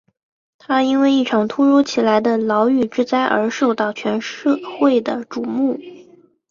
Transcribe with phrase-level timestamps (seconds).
[0.57, 5.79] 他因为一场突如其来的牢狱之灾而受到全社会的瞩目。